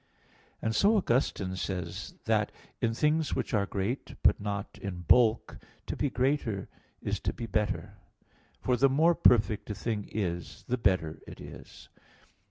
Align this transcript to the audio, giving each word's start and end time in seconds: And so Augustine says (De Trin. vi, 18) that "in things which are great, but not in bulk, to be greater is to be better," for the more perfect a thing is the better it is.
And 0.63 0.75
so 0.75 0.97
Augustine 0.97 1.55
says 1.55 2.15
(De 2.25 2.25
Trin. 2.25 2.25
vi, 2.25 2.25
18) 2.25 2.25
that 2.25 2.51
"in 2.81 2.93
things 2.95 3.35
which 3.35 3.53
are 3.53 3.67
great, 3.67 4.15
but 4.23 4.39
not 4.39 4.79
in 4.81 5.01
bulk, 5.01 5.59
to 5.85 5.95
be 5.95 6.09
greater 6.09 6.67
is 7.03 7.19
to 7.19 7.31
be 7.31 7.45
better," 7.45 7.99
for 8.59 8.75
the 8.75 8.89
more 8.89 9.13
perfect 9.13 9.69
a 9.69 9.75
thing 9.75 10.09
is 10.11 10.63
the 10.67 10.79
better 10.79 11.19
it 11.27 11.39
is. 11.39 11.89